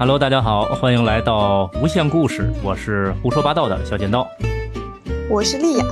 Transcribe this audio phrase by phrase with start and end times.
[0.00, 4.24] Hello，大家好，欢迎来到无限故事，我是胡说八道的小剪刀，
[5.28, 5.84] 我是丽雅。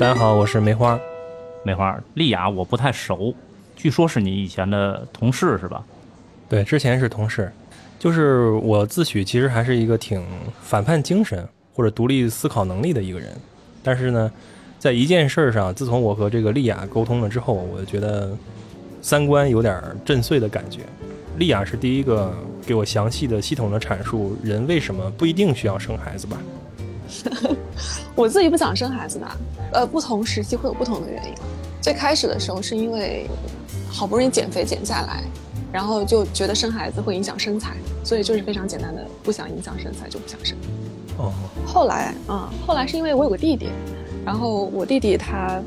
[0.00, 0.98] 大家好，我是梅花。
[1.62, 3.32] 梅花，丽雅我不太熟，
[3.76, 5.84] 据说是你以前的同事是吧？
[6.48, 7.52] 对，之前是同事，
[7.96, 10.26] 就是我自诩其实还是一个挺
[10.60, 13.30] 反叛精神或者独立思考能力的一个人，
[13.84, 14.28] 但是呢，
[14.80, 18.36] 在一件事上，自从我和这个丽雅沟通了之后，我觉得
[19.00, 20.80] 三观有点震碎的感觉。
[21.38, 22.32] 丽雅是第一个
[22.66, 26.38] 给我详细的、系统的阐述人为什么不一定需要生孩子吧。
[28.14, 29.26] 我自己不想生孩子的，
[29.72, 31.32] 呃，不同时期会有不同的原因。
[31.80, 33.28] 最开始的时候是因为
[33.88, 35.22] 好不容易减肥减下来，
[35.70, 40.56] 然后就觉得生孩子会影响身材，所以就是非常简单的不想影响身材就不想生。
[41.18, 41.32] 哦，
[41.66, 43.68] 后来啊，后来是因为我有个弟弟，
[44.24, 45.62] 然后我弟弟他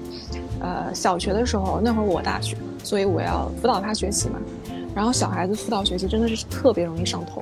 [0.59, 4.39] 呃小学的时候那会儿我大学，所以我要辅导他学习嘛。
[4.95, 7.41] 然后小孩子辅导学习真的是特别容易上头，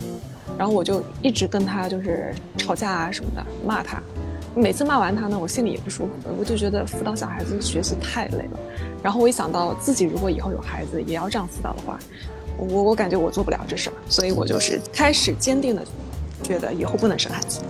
[0.57, 4.01] 然后我就一直跟他就是吵架啊什么的，骂他。
[4.55, 8.59] 每次骂完他呢，我心里也不舒服，我就觉得辅导小孩子学习太累了。
[9.03, 11.99] 然后我一想到自己如果以后有孩子也要这样辅导的话，
[12.57, 15.83] 我我感觉我做不了这事儿，所以我就是开始坚定的
[16.41, 17.61] 觉得以后不能生孩子。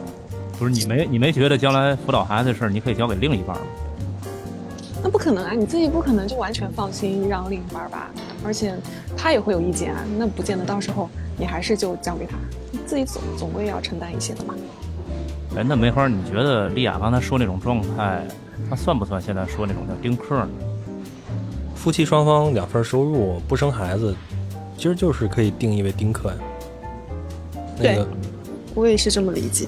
[0.57, 3.61] 不是你没你没觉得将来辅导孩子的事儿你可以交给另一半吗？
[5.03, 8.09] 那不可能啊，你自己不可能就完全放心让另一半吧，
[8.43, 8.75] 而且
[9.16, 12.35] 他也会有意见啊，那不见得到时候你还是就交给他，
[12.85, 14.55] 自己总总归要承担一些的嘛。
[15.55, 18.23] 哎，那梅花，你觉得丽雅刚才说那种状态，
[18.69, 20.49] 她算不算现在说那种叫丁克呢？
[21.75, 24.15] 夫妻双方两份收入不生孩子，
[24.77, 26.35] 其实就是可以定义为丁克呀。
[27.77, 28.05] 对，
[28.75, 29.67] 我也是这么理解。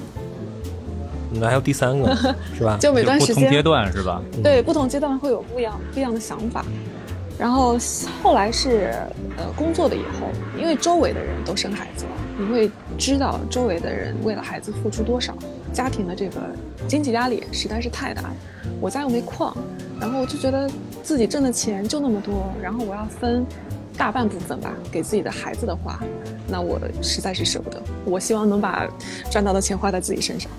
[1.32, 2.14] 那还有第三个，
[2.58, 2.76] 是吧？
[2.80, 4.20] 就每段时间不同阶段是吧？
[4.42, 6.64] 对，不同阶段会有不一样不一样的想法。
[7.40, 7.78] 然后
[8.22, 8.92] 后来是
[9.38, 15.34] 呃工作的以后，因为周围的人都生孩子了，你会知道周围的人为了孩子付出多少，
[15.72, 16.36] 家庭的这个
[16.86, 18.36] 经济压力实在是太大了。
[18.78, 19.56] 我家又没矿，
[19.98, 20.70] 然后我就觉得
[21.02, 23.42] 自己挣的钱就那么多，然后我要分
[23.96, 25.98] 大半部分吧给自己的孩子的话，
[26.46, 27.82] 那我实在是舍不得。
[28.04, 28.86] 我希望能把
[29.30, 30.52] 赚到的钱花在自己身上。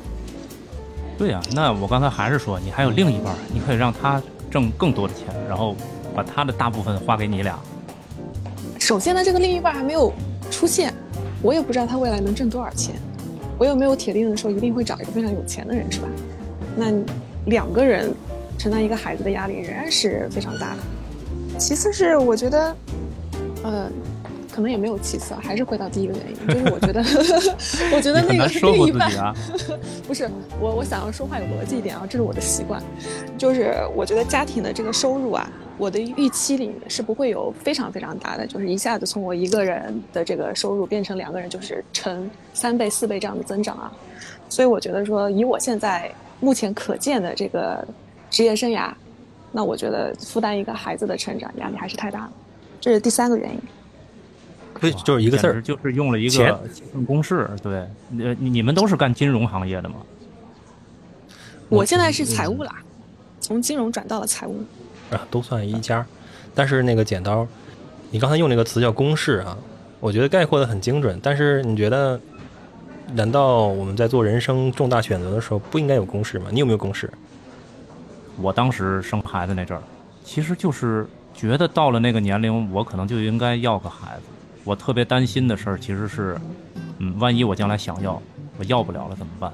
[1.15, 4.19] 对呀，那我刚才还是说，你还有另一半，你可以让他
[4.49, 5.75] 挣更多的钱，然后
[6.15, 7.59] 把他的大部分花给你俩。
[8.79, 10.11] 首先呢，这个另一半还没有
[10.49, 10.93] 出现，
[11.41, 12.95] 我也不知道他未来能挣多少钱，
[13.57, 16.07] 我又没有铁定的说一定会找一个非常有钱的人，是吧？
[16.75, 16.85] 那
[17.45, 18.13] 两个人
[18.57, 21.57] 承担一个孩子的压力仍然是非常大的。
[21.59, 22.75] 其次是我觉得，
[23.63, 23.89] 呃。
[24.51, 27.01] 可能也没有其次，还是回到第一个原因，就是我觉得，
[27.95, 29.09] 我觉得那个另一半，
[30.05, 30.29] 不是
[30.59, 32.81] 我，我想要说话有逻辑一点啊，这是我的习惯，
[33.37, 43.91] 就是我觉得家庭的这个收入啊，我的预期里是不会有非常非常大的，就是一下子从我一个人的这个收入变成两个人就是成三倍四倍这样的增长啊，
[44.49, 47.87] 所以我觉得说以我现在目前可见的这个
[48.29, 48.91] 职业生涯，
[49.51, 52.31] 那我觉得负担一个孩子的成长压力还是太大了，
[52.79, 53.59] 这是第三个原因。
[54.81, 56.59] 对，就是一个字儿，就是用了一个
[57.05, 57.47] 公式。
[57.61, 57.87] 对，
[58.19, 59.95] 呃，你们都是干金融行业的吗？
[61.69, 62.75] 我现在是财务啦，
[63.39, 64.61] 从金融转到了财务。
[65.11, 66.05] 啊，都算一家，
[66.55, 67.47] 但是那个剪刀，
[68.09, 69.57] 你刚才用那个词叫公式啊，
[69.99, 71.19] 我觉得概括的很精准。
[71.21, 72.19] 但是你觉得，
[73.13, 76.47] 难道我们在做人生重大选择的时候不应该有公式吗？
[76.51, 77.09] 你有没有公式？
[78.37, 79.83] 我当时生孩子那阵儿，
[80.23, 84.23] 其实就是觉得到了那个年龄，我可能就应该要个孩子。
[84.63, 86.37] 我特别担心的事儿其实是，
[86.99, 88.21] 嗯，万一我将来想要，
[88.57, 89.51] 我要不了了怎么办？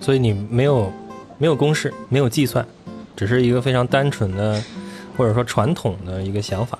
[0.00, 0.90] 所以你没有
[1.36, 2.66] 没有公式，没有计算，
[3.16, 4.62] 只是一个非常单纯的，
[5.16, 6.78] 或者说传统的一个想法。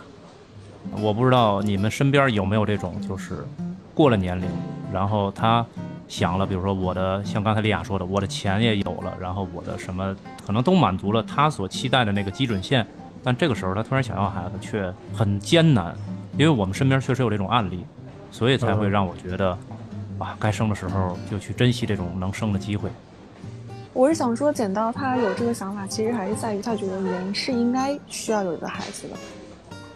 [1.02, 3.44] 我不知道你们身边有没有这种，就是
[3.92, 4.48] 过了年龄，
[4.90, 5.64] 然后他
[6.08, 10.16] 想了，比如说我的，像刚才丽亚说的，我的钱也有了，然后我的什么
[10.46, 12.86] 可能都满足了他所期待的那个基准线，
[13.22, 15.94] 但这个时候他突然想要孩子，却很艰难。
[16.38, 17.84] 因为我们身边确实有这种案例，
[18.30, 19.50] 所以才会让我觉得，
[20.18, 22.88] 啊，该生的时候就去珍惜这种能生的机会。
[23.92, 29.16] 我是想说，剪刀他有这个想法，其实还是在于他觉得人是应该需要有一个孩子的，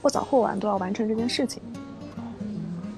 [0.03, 1.63] 或早或晚都要完成这件事情。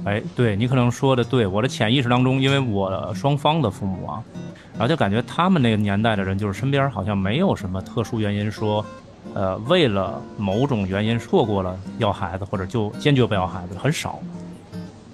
[0.07, 4.25] 哎，对你可能说的对，我的潜意识当中，因为我双方的父母啊，
[4.73, 8.83] 然后就感觉他们那个年代的人，就是身边好像没有什么特殊原因说。
[9.33, 14.21] 呃，为了某种原因错过了要孩子，或者就坚决不要孩子，很少。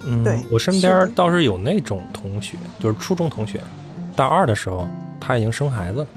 [0.05, 3.61] 嗯，对我身边倒是 有那种同学，就是初中同学，
[4.15, 4.87] 大二的时候
[5.19, 6.07] 他已经生孩子了，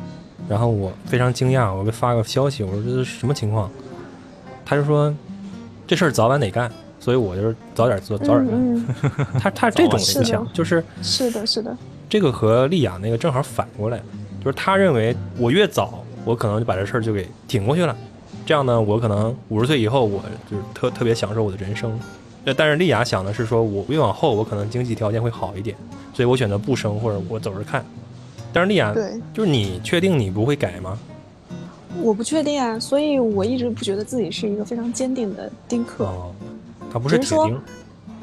[0.48, 3.70] 然后我非常惊讶，我给发个消息，我说这是什么情况？
[4.64, 5.14] 他就说
[5.86, 8.54] 这事儿早晚得干，所以我就是早点做，早点干。
[8.54, 8.86] 嗯
[9.38, 11.76] 他他这种思想就是嗯，是的，是的，
[12.08, 13.98] 这个和丽雅那个正好反过来，
[14.42, 17.96] 就是他认为我越早，我可能就把这事儿就给挺过去了，
[18.46, 21.98] 这样呢，我可能五十岁以后，我就是特特别享受我的人生。
[22.46, 25.74] 呃但是丽雅想的是说，我越往后，我可能经济条件会好一点，
[26.12, 27.84] 所以我选择不生或者我走着看。
[28.52, 30.98] 但是丽雅对，就是你确定你不会改吗？
[32.02, 36.04] 我不确定啊，所以我一直不觉得自己是一个非常坚定的丁克。
[36.04, 36.32] 哦，
[36.92, 37.58] 他不是铁钉，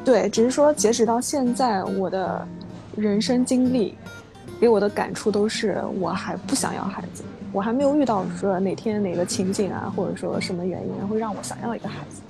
[0.06, 2.47] 对，只是说截止到现在，我的
[2.95, 3.95] 人生经历
[4.59, 12.21] 给我的感触都是，我还不想要孩子，我还没有遇到说哪天哪个情景啊，或者说什么原因会让我想要一个孩子。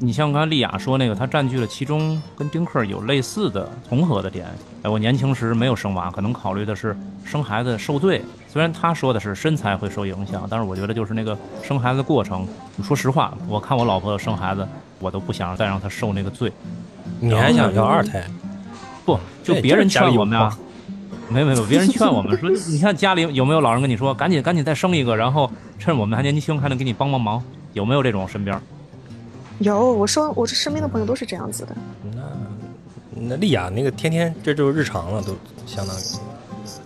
[0.00, 4.46] 你像刚才丽雅说那个，她占据了其中跟丁克有类似的重合的点。
[4.82, 8.22] 哎，我年轻时没有生娃，可能考虑的是生孩子受罪。
[8.48, 12.46] 虽然她说的是身材会受影响，但是我觉得就是那个生孩子的过程。
[12.82, 14.66] 说实话，我看我老婆生孩子，
[15.00, 16.52] 我都不想再让她受那个罪。
[17.18, 18.24] 你还想要二胎？
[19.04, 20.58] 不，就别人家里有劝我们呀矿，
[21.32, 27.42] 没有没有，别人劝我们说， 你看家里有没有老人跟你说，赶紧赶紧再生一个，然后趁我们还年轻，还能给你帮帮忙，
[27.74, 28.58] 有没有这种身边？
[29.58, 31.76] 有，我说我身边的朋友都是这样子的。
[32.14, 32.22] 那
[33.28, 35.36] 那丽雅那个天天这就是日常了，都
[35.66, 36.00] 相当于。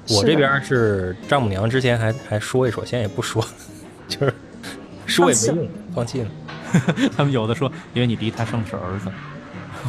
[0.09, 3.45] 我这边是丈母娘之前还还说一说，现在也不说，
[4.09, 4.35] 就是
[5.06, 6.29] 说也没用，放弃了。
[7.17, 9.11] 他们有的说，因为你第一胎生的是儿子，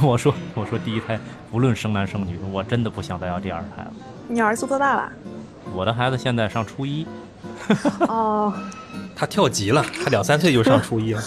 [0.06, 1.20] 我说我说第一胎
[1.52, 3.94] 无论生男生女，我真的不想再要第二胎了。
[4.28, 5.12] 你儿子多大了？
[5.74, 7.06] 我的孩子现在上初一，
[8.08, 8.54] 哦，
[9.16, 11.22] 他跳级了，他两三岁就上初一了，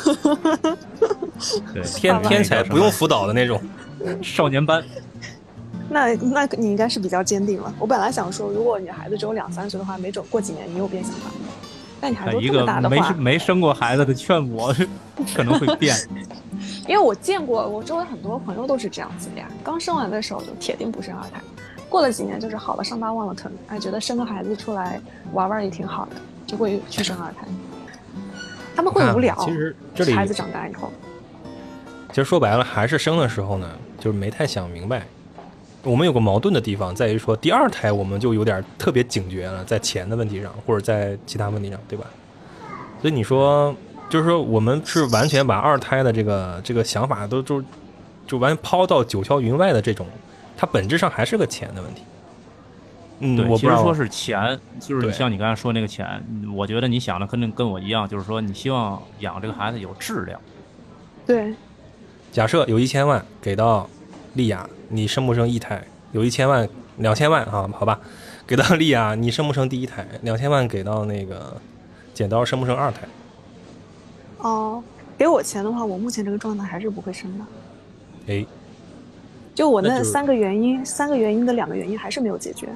[1.74, 3.60] 对，天天才不用辅导的那种。
[4.22, 4.82] 少年班。
[5.88, 7.72] 那那你应该是比较坚定了。
[7.78, 11.30] 我本来想说，如果你孩子只有两三岁的话，没准过几年你又变想法。
[12.00, 14.74] 但你孩子这一个么大的话，没没生过孩子的劝我，
[15.34, 15.96] 可能会变。
[16.88, 19.48] 因为我见过，我周围很多朋友都是这样子的呀。
[19.64, 21.40] 刚生完的时候就铁定不生二胎，
[21.88, 25.00] 过了几年就是好了伤疤忘了疼，哎，觉得生个孩子出来
[25.32, 26.16] 玩玩也挺好的，
[26.46, 27.46] 就会去生二胎。
[28.74, 30.92] 他们会无聊，其实这里孩子长大以后，
[32.10, 35.06] 其实说白了，还是生的时候呢，就是没太想明白。
[35.82, 42.04] 我们有个矛盾的地方在于说，第二胎我们就有点特别警觉了，在钱的问题上，或者在其他问题上，对吧？
[43.00, 43.74] 所以你说，
[44.10, 47.62] 就是说，我们是完全把二胎的这个这个想法都就
[48.26, 50.06] 就完全抛到九霄云外的这种，
[50.56, 52.02] 它本质上还是个钱的问题。
[53.18, 56.22] 嗯，对，我不知道其实说是钱，就是你像你刚才说那个钱，
[56.54, 60.38] 我觉得你想的跟跟我一样，就是说你希望养这个孩子有质量。
[61.26, 61.54] 对，
[62.30, 63.88] 假设有一千万给到
[64.34, 65.82] 丽雅，你生不生一胎？
[66.12, 66.68] 有一千万、
[66.98, 67.98] 两千万啊，好吧，
[68.46, 70.06] 给到丽雅，你生不生第一胎？
[70.22, 71.60] 两千万给到那个
[72.12, 73.00] 剪刀，生不生二胎？
[74.38, 74.82] 哦，
[75.16, 77.44] 给我钱的话，我目前这个状态还是不会生的。
[78.28, 78.46] 哎，
[79.56, 82.68] 就我那三个原因，三个原因的两个原因还是没有解决，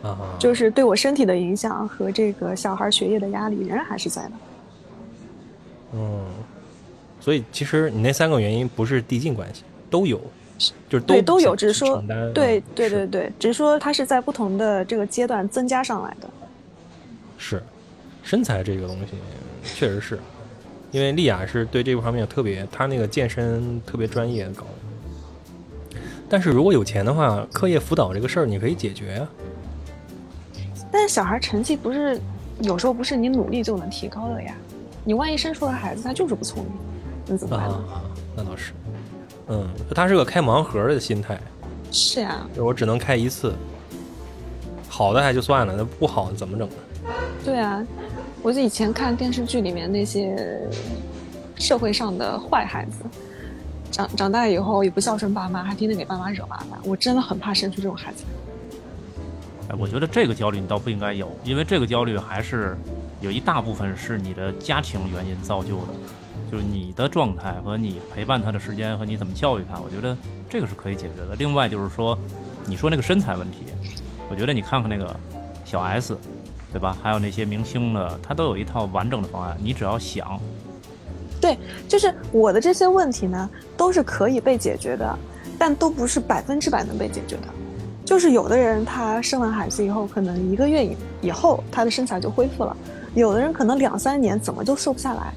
[0.00, 4.30] 啊，就是对我身体的影响和这个小孩学业的压力仍然还是在的。
[5.94, 6.24] 嗯，
[7.18, 10.20] 所以其实你那三个原因不是递进关系，都有，
[10.88, 12.00] 就是都对，都有，只是说，
[12.32, 16.30] 对对对对，只是说它是在不同的这个阶段增加上来的。
[17.36, 17.60] 是
[18.22, 19.16] 身材这个东西，
[19.64, 20.20] 确实是
[20.92, 24.89] 因为丽雅是对这方面特别，她那个健身特别专业搞的。
[26.30, 29.28] 但是如果有钱的话，课业辅导这个事儿你可以解决呀、
[30.92, 32.20] 但是小孩成绩不是
[32.60, 34.54] 有时候不是你努力就能提高的呀。
[35.02, 36.72] 你万一生出来孩子他就是不聪明，
[37.26, 37.74] 那怎么办呢？
[37.92, 38.00] 啊，
[38.36, 38.72] 那倒是，
[39.48, 41.36] 嗯，他是个开盲盒的心态，
[41.90, 43.52] 是呀，就是我只能开一次，
[44.88, 46.74] 好的还就算了，那不好怎么整呢？
[47.44, 47.84] 对啊，
[48.40, 50.60] 我就以前看电视剧里面那些
[51.56, 53.04] 社会上的坏孩子，
[53.90, 58.24] 长长大以后也不孝顺爸妈，还天天给爸妈惹麻烦，我真的很怕生出这种孩子。
[59.68, 62.76] 哎，我觉得这个焦虑你倒不应该有，因为这个焦虑还是
[63.20, 65.92] 有一大部分是你的家庭原因造就的，
[66.50, 70.16] 就是你的状态和你陪伴他的时间和你怎么教育他，我觉得
[70.48, 71.34] 这个是可以解决的。
[71.36, 72.18] 另外就是说，
[72.66, 73.58] 你说那个身材问题，
[74.28, 75.14] 我觉得你看看那个
[75.64, 76.16] 小 S，
[76.72, 76.96] 对吧？
[77.02, 80.40] 还有那些明星的，他都有一套完整的方案，你只要想，
[81.40, 85.18] 对，就是我的这些问题呢，都是可以被解决的，
[85.58, 87.42] 但都不是百分之百能被解决的。
[88.04, 92.76] 就是有的人他生完孩子以后，可能一个月以以后他的身材就恢复了，
[93.14, 95.32] 有的人可能两三年怎么就瘦不下来。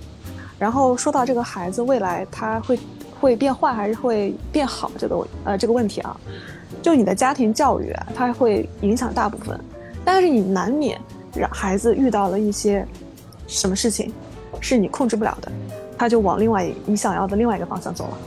[0.59, 2.79] 然后说到这个孩子未来他会
[3.19, 6.17] 会变坏还是会变好这个呃这个问题啊，
[6.81, 9.59] 就你的家庭教育啊，它会影响大部分，
[10.03, 10.99] 但是你难免
[11.35, 12.85] 让孩子遇到了一些
[13.47, 14.11] 什么事情
[14.59, 15.51] 是你控制不了的。
[15.97, 18.17] 他就往另外你想要的另外一个方向走了。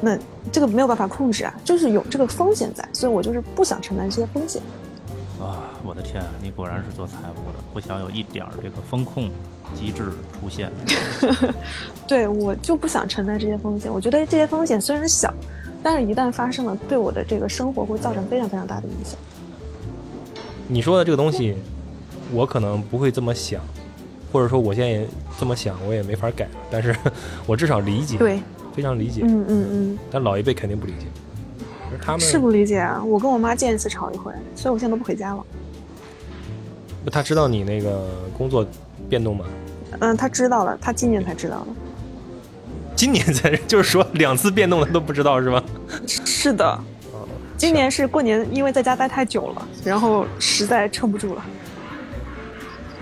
[0.00, 0.18] 那
[0.50, 4.62] 这个没有办法控制啊，就是有这个风险在，所以我就是不想承担这些风险。
[5.38, 9.30] 啊，我的天，你果然是做财务的，不想有一点儿这个风控
[9.74, 10.70] 机制出现。
[12.06, 15.32] 对我就不想承担这些风险，我觉得这些风险虽然小，
[15.82, 19.18] 但是一旦发生了，对我的这个生活会造成非常非常大的影响。
[20.66, 21.56] 你说的这个东西，
[22.32, 23.60] 我可能不会这么想，
[24.32, 25.06] 或者说我现在也
[25.38, 26.94] 这么想，我也没法改，但是
[27.46, 28.40] 我至少理解，对，
[28.74, 29.22] 非常理解。
[29.24, 31.06] 嗯嗯嗯，但老一辈肯定不理解，
[31.92, 33.02] 而他们是不理解啊。
[33.04, 35.44] 我跟我妈见一次吵一回，所以我现在都不回家了。
[37.10, 38.66] 他知道你那个工作
[39.08, 39.44] 变动吗？
[40.00, 41.66] 嗯，他知道了，他今年才知道的。
[42.94, 45.64] 今年才， 就是说两次变动他都不知道是吧？
[46.06, 46.78] 是的，
[47.56, 51.42] 今年是过年，因为在家待太久了，然后实在撑不住了。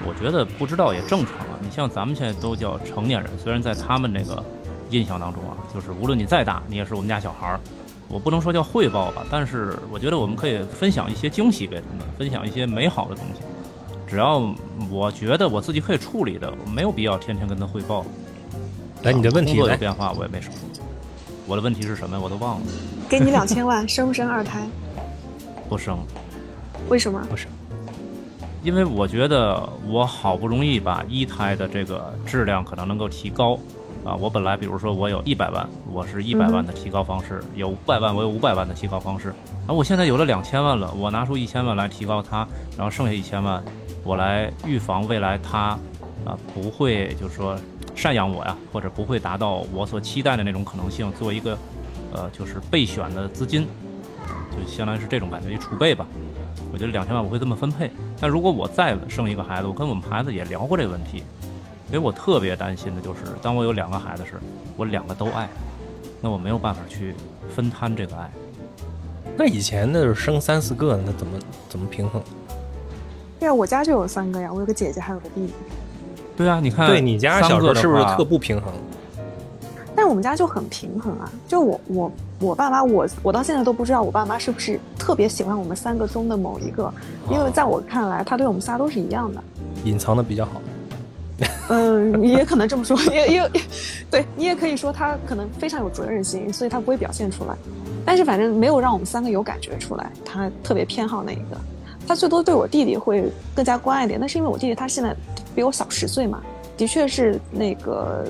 [0.09, 1.59] 我觉得不知道也正常啊。
[1.61, 4.43] 你像咱们现在都叫成年人，虽然在他们那个
[4.89, 7.61] 印象当中啊，就是无论你再大，你也是我们家小孩儿。
[8.09, 13.43] 我不能说叫汇报吧，但是我觉得我们可以分享一些惊喜给他们，分享一些美好的东西。
[14.07, 14.51] 只要
[14.91, 18.07] 我觉得我自己可以处理的，我没有必要天天跟他汇报。
[19.03, 20.55] 来，你的问题工作有，变化我也没什么。
[21.47, 22.23] 我的问题是什么呀？
[22.23, 22.67] 我都忘了。
[23.11, 24.67] 给你两千万，生不生二胎？
[25.69, 25.99] 不生，
[26.89, 27.23] 为什么？
[27.29, 27.47] 不是
[28.69, 33.59] 因为我觉得我好不容易把一胎的这个质量可能能够提高。
[34.05, 39.31] 啊，我本来比如说我有一百万，我是一百万的提高方式；有五百万，我有五百万的提高方式。
[39.67, 42.47] 啊，我现在有了两千万了，我拿出一千万来提高它，
[42.77, 43.65] 然后剩下一千万，
[44.05, 45.71] 我来预防未来它
[46.27, 47.59] 啊不会就是说
[47.97, 51.57] 赡养我呀，或者不会达到我所期待的那种可能性，做一个
[52.13, 53.67] 呃就是备选的资金，
[54.53, 56.07] 就相当于是这种感觉，一储备吧。
[56.73, 57.91] 我觉得两千万我会这么分配。
[58.21, 61.25] 但如果我再生一个孩子，我跟我们孩子也聊过这个问题，
[61.89, 64.35] 因为我特别担心的就是，当我有两个孩子时，
[64.77, 65.49] 我两个都爱，
[66.21, 67.15] 那我没有办法去
[67.55, 68.31] 分摊这个爱。
[69.37, 71.39] 那以前那是生三四个，那怎么
[71.69, 72.21] 怎么平衡？
[73.39, 75.53] 对啊，我家就有三个呀，我有个姐姐，还有个弟弟。
[76.37, 78.73] 对啊，你看，对你家小时候是不是特不平衡？
[79.95, 86.93] 但是我们家就很平衡啊，就我我我爸妈，我我到现在都不知道我爸妈是不是特别喜欢我们三个中的某一个，
[87.31, 89.43] 因为在我看来，他对我们仨都是一样的。
[89.85, 90.63] 隐藏的比较好。
[91.71, 93.51] 嗯，也可能这么说，也也
[94.11, 97.55] 对你也可以说他可能非常有责任心，所以他不会表现出来。
[98.05, 101.59] 但是反正没有让我们三个有感觉出来，他特别偏好哪一个。
[102.07, 105.15] 他最多对我弟弟会更加关爱一点，那是因为我弟弟他现在
[105.55, 106.41] 比我小十岁嘛，
[106.77, 108.25] 的确是那个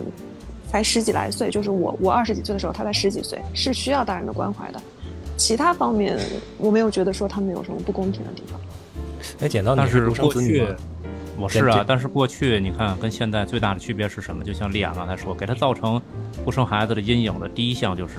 [0.69, 4.81] 才十几来岁，就是我我二十几岁的时候，他才十几岁，是需要大人的关怀的。
[5.37, 6.19] 其他方面
[6.59, 8.61] 我没有觉得说他们有什么不公平的地方。
[9.41, 10.67] 哎，捡到你但是过去？
[11.39, 14.43] 我是啊，但是过去你看跟现在最大的区别是什么？
[14.43, 16.01] 就像丽亚刚才说，给他造成
[16.45, 18.15] 不生孩子的阴影的第一项就是，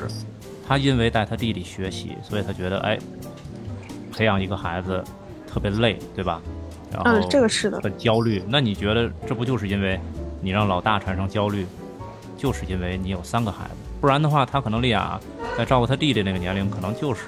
[0.66, 2.98] 他因为带他弟弟学习，所以他觉得哎，
[4.14, 5.04] 培养一个孩子
[5.46, 6.42] 特别累，对吧？
[6.94, 7.82] 然后嗯，这个是的。
[7.82, 8.42] 很焦虑。
[8.48, 10.00] 那你觉得这不就是因为
[10.42, 11.66] 你让老大产生焦虑，
[12.40, 13.72] 就是因为你有三个孩子？
[14.00, 15.20] 不然的话，他可能丽亚
[15.58, 17.24] 在照顾他弟弟那个年龄，可能就是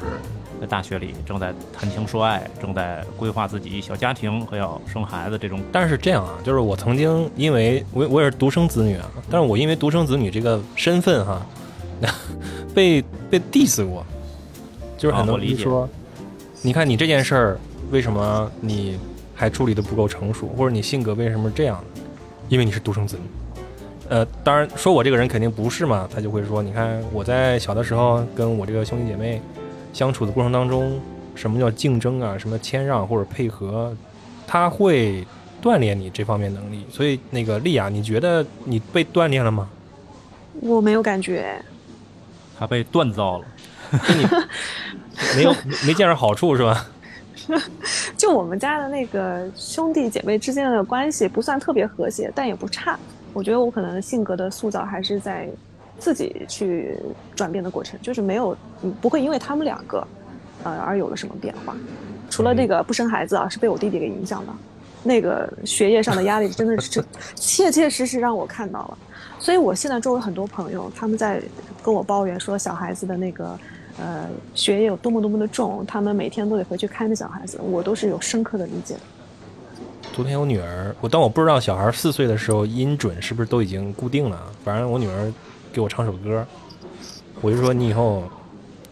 [0.61, 5.59] 在大学里正在谈情说爱，正在规划自己小家庭和要生孩子这种。
[5.69, 11.45] 但是这样啊，就是我曾经因为我我也是独生子女啊，但是我因为独生子女这个身份哈，
[12.73, 14.05] 被被 diss 过，
[14.97, 15.89] 就是很多啊我理解说，
[16.61, 17.59] 你看你这件事儿
[17.91, 18.97] 为什么你
[19.35, 21.83] 还处理的不够成熟，或者你性格为什么这样？
[22.47, 23.40] 因为你是独生子女。
[24.11, 29.41] 呃，当然说我这个人肯定不是嘛，他就会说，你看我在小的时候跟我这个兄弟姐妹
[29.93, 30.99] 相处的过程当中，
[31.33, 33.95] 什么叫竞争啊，什么谦让或者配合，
[34.45, 35.25] 他会
[35.63, 36.85] 锻炼你这方面能力。
[36.91, 39.69] 所以那个丽亚，你觉得你被锻炼了吗？
[40.59, 41.55] 我没有感觉，
[42.59, 43.45] 他被锻造了，
[44.09, 44.25] 就你
[45.37, 45.55] 没有
[45.87, 46.85] 没见着好处是吧？
[48.17, 52.99] 就我们家的那个兄弟姐妹之间的关系不算特别和谐，但也不差。
[53.33, 55.47] 我觉得我可能性格的塑造还是在
[55.99, 56.97] 自己去
[57.35, 58.55] 转变的过程，就是没有
[58.99, 60.07] 不会因为他们两个
[60.63, 61.75] 呃而有了什么变化。
[62.29, 64.53] 除了那个不生孩子啊，是被我弟弟给影响的，
[65.03, 67.03] 那个学业上的压力真的是
[67.35, 68.97] 切切实实让我看到了。
[69.37, 71.41] 所以我现在周围很多朋友，他们在
[71.83, 73.59] 跟我抱怨说小孩子的那个
[73.99, 79.01] 呃学业有多么多么的重，他们每天都得回去看着小孩子，我都是有深刻的理解的。
[80.13, 84.39] 昨天我女儿，我但我不知道小孩四岁的时候音准是不是都已经固定了。
[84.63, 85.33] 反正我女儿
[85.71, 86.45] 给我唱首歌，
[87.39, 88.23] 我就说你以后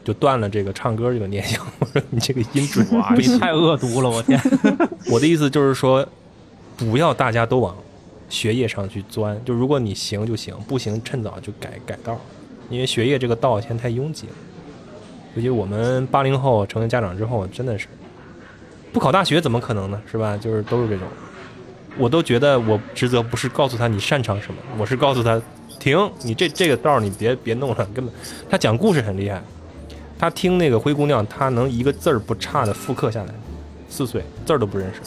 [0.04, 1.62] 就断了这个唱歌这个念想。
[1.80, 4.40] 我说你这个音准哇，你太恶毒了，我天！
[5.12, 6.08] 我的意思就是说，
[6.78, 7.76] 不要大家都往
[8.30, 9.40] 学业上去钻。
[9.44, 12.18] 就如果你行就行，不行趁早就改改道，
[12.70, 14.34] 因为学业这个道现在太拥挤了。
[15.36, 17.88] 尤其我们八零后成为家长之后，真的是
[18.92, 20.02] 不考大学怎么可能呢？
[20.10, 20.36] 是吧？
[20.38, 21.08] 就是都是这种，
[21.98, 25.42] 我都觉得我职责不是告诉他你擅长什么，我是告诉他
[25.80, 28.14] 停，你这这个道你别别弄了，根本
[28.50, 29.42] 他讲故事很厉害，
[30.18, 33.34] 他听那个灰姑娘，他能一个字儿不差的复刻下来，
[33.90, 35.00] 四岁字儿都不认识。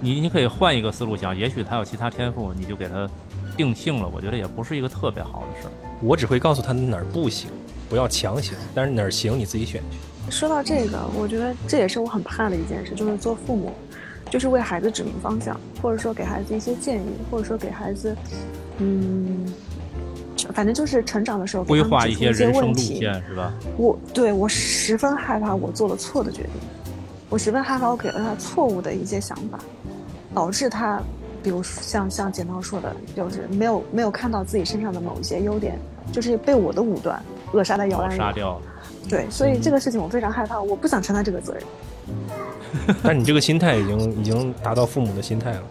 [0.00, 3.08] 你你可以换一个思路想，也许他有其他天赋，你就给他
[3.56, 4.10] 定性了。
[4.12, 5.70] 我觉得也不是一个特别好的事儿。
[6.00, 7.48] 我只会告诉他哪儿不行，
[7.88, 9.98] 不要强行，但是哪儿行你自己选去。
[10.30, 13.72] 说到这个，我觉得这也是我很怕的一件事，就是做父母，
[14.30, 18.16] 就是为孩子指明方向，或者说给孩子一些建议，或者说给孩子，
[18.78, 19.44] 嗯，
[20.54, 22.98] 反正就是成长的时候给规划一些人生路问题。
[22.98, 23.52] 线是吧？
[23.76, 26.52] 我对我十分害怕我做了错的决定，
[27.28, 29.58] 我十分害怕我给了他错误的一些想法，
[30.34, 31.00] 导致他，
[31.42, 35.78] 比如像像简涛说的，就是没有没有看到自己身上的某一些优点，
[36.10, 38.16] 就是被我的武断扼杀在摇篮里。
[38.16, 38.58] 杀掉。
[39.08, 41.62] 对，所以这个事情我非常害怕，我不想承担这个责任。
[43.02, 45.62] 但你这个心态已经已经达到父母的心态了，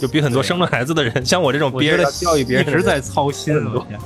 [0.00, 3.54] 就比很多生了孩子的人，像我这种憋着教育别人的一直在操心。
[3.54, 4.00] 很多我天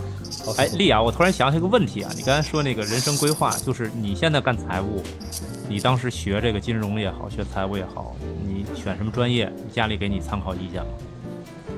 [0.59, 5.03] 哎，丽啊，我突然想起一个问题啊，你刚才说那个人生规划，就是你现在干财务，
[5.69, 9.53] 你当时学这个金融也好，学财务也好，你选什么专业？
[9.73, 10.89] 家里给你参考意见吗？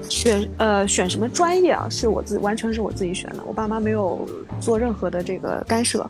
[0.08, 1.87] 选呃选什么专业啊？
[1.90, 4.26] 是我自完全是我自己选的，我爸妈没有
[4.61, 6.08] 做任何的这个干涉，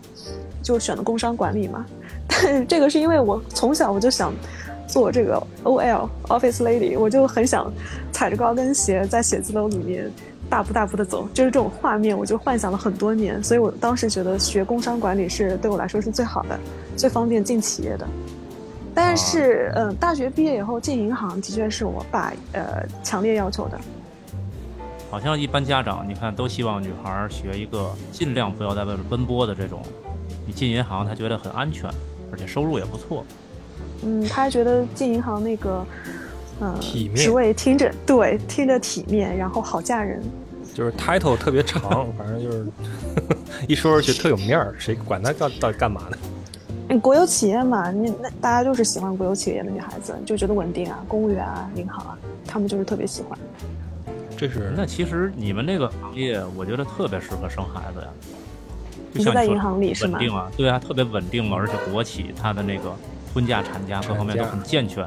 [0.62, 1.84] 就选了工商管理嘛。
[2.28, 4.32] 但这个是因为我从小我就想
[4.86, 7.72] 做这个 OL Office Lady，我就很想
[8.12, 10.10] 踩着高跟鞋在写字楼里面
[10.48, 13.42] 大步大步的走，就是这种画面，我就幻想了很多年。
[13.42, 16.58] 所以我当时觉得学工商管理是对我来说是最好的，
[16.96, 18.06] 最方便进企业的。
[18.94, 23.78] 但是，嗯、大学毕业以后进银行的确是我爸呃强烈要求的。
[25.10, 29.80] 好像一般家长，你看都希望女孩儿学一个尽量不要在外面奔波的这种。
[30.48, 31.90] 你进银行，他觉得很安全，
[32.32, 33.22] 而且收入也不错。
[34.02, 35.84] 嗯，他还觉得进银行那个，
[36.58, 40.22] 呃，体面职位听着对，听着体面，然后好嫁人。
[40.72, 42.66] 就是 title 特别长， 反正就是
[43.68, 46.16] 一说出去特有面儿，谁管他到到底干嘛呢？
[46.88, 53.38] 嗯，国有企业嘛，那那大家就是喜欢国有企业的女孩子，就觉得稳定啊，公务员啊，银行啊，他们就是特别喜欢。
[54.34, 58.06] 这是那其实你们这个行业，我觉得特别适合生孩子呀。
[59.18, 62.94] 就你是在银行里是吗稳定啊，对啊，特别稳定嘛，而且国企它的那个
[63.34, 65.04] 婚假、产假各方面都很健全。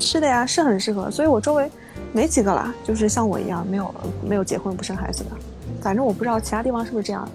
[0.00, 1.10] 是的呀，是很适合。
[1.10, 1.70] 所以我周围
[2.12, 3.94] 没几个啦，就是像我一样没有
[4.26, 5.30] 没有结婚不生孩子的。
[5.80, 7.28] 反正我不知道其他地方是不是这样。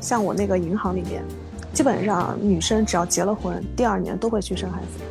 [0.00, 1.22] 像我那个银行里面，
[1.72, 5.04] 基本上女生只要结了婚，第二年都会去生孩子。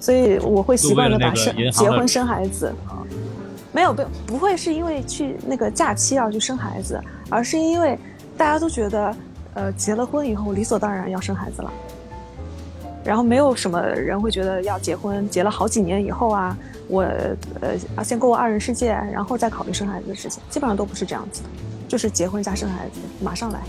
[0.00, 2.72] 所以我会习惯的把生结婚生孩子。
[3.74, 7.98] 没有不不会是因为去那个假期要去生孩子，而是因为
[8.36, 9.16] 大家都觉得，
[9.54, 11.70] 呃，结了婚以后理所当然要生孩子了。
[13.04, 17.02] 然后没有什么人会觉得要结婚，结了好几年以后啊，我
[17.60, 21.48] 呃要先过我二人世界，然后再考虑生孩子的事情，基本上都不是这样子的，
[21.88, 23.60] 就是结婚加生孩子，马上来。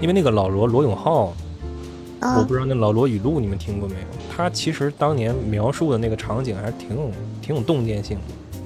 [0.00, 1.32] 因为那个老罗罗永浩，
[2.18, 4.00] 啊我不知道那老罗语录你们听过没有？
[4.36, 8.58] 他其实当年描述的那个场景还是挺有挺有洞见性的。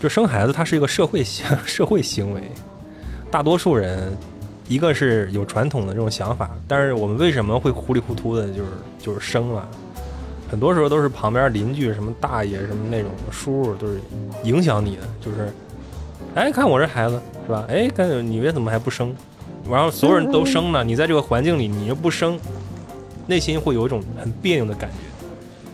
[0.00, 2.42] 就生孩子，它是一个社会行 社会行为，
[3.28, 4.16] 大多数人
[4.68, 9.66] 一个是有传统的这种想法，但是我们为什么会糊里糊涂的，就是就是生了？
[10.50, 14.00] 很多时候都是旁边邻居什么大爷什么那种叔叔，都是
[14.44, 15.52] 影响你的，就是，
[16.34, 17.64] 哎，看我这孩子是吧？
[17.68, 19.14] 哎，看你为什么还不生？
[19.70, 22.38] 然后所有人都生呢，你在这个环境里你又不生，
[23.26, 24.96] 内心会有一种很别扭的感觉。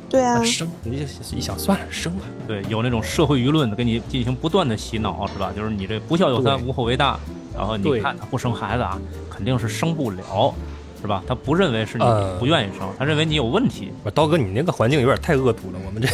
[0.09, 1.05] 对啊啊，，生，你就
[1.37, 2.27] 一想算了，生吧。
[2.47, 5.53] 对，有那种社会舆论的给你进行不断的洗脑，是吧？
[5.55, 7.19] 就是你这不孝有三，无后为大。
[7.57, 8.99] 然后你看他不生孩子啊，
[9.31, 10.55] 肯定是生不了，
[11.01, 11.23] 是吧？
[11.27, 13.93] 他不认为是你呃不愿意生，他认为你有问题。
[14.03, 15.79] 我刀哥，你那个环境有点太恶毒了。
[15.85, 16.09] 我们这，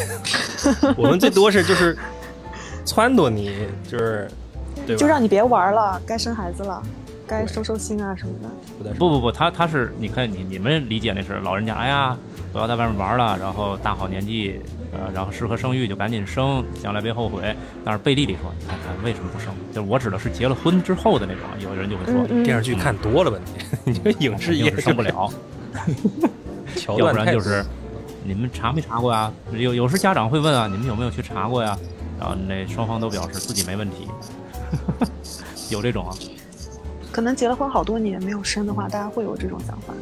[1.00, 1.96] 我们最多是就是
[2.84, 4.28] 撺掇你，就是
[4.86, 5.00] 对吧？
[5.00, 6.82] 就让你别玩了，该生孩子了，
[7.26, 8.34] 该收收心啊什么
[8.84, 8.92] 的。
[8.94, 12.16] 不不不，他他是你看你你们理解那是老人家，哎呀，
[12.52, 14.60] 不要在外面玩了，然后大好年纪，
[14.92, 17.54] 呃，然后适合生育就赶紧生，将来别后悔。
[17.84, 19.52] 但是背地里说，你看看为什么不生？
[19.72, 23.52] 就是我指的是结了婚之后的那种，有人就会说电视剧看多了问题，
[23.84, 25.32] 你这影视业肯定是生不了，
[26.76, 27.64] 桥要不然就是
[28.24, 29.32] 你们查没查过呀？
[29.52, 31.78] 有有时家长会问啊，你们有没有去查过呀？
[32.18, 34.08] 然后那双方都表示自己没问题，
[35.70, 36.14] 有这种啊？
[37.10, 39.94] 可能结了婚好多年没有生的话，大家会有这种想法。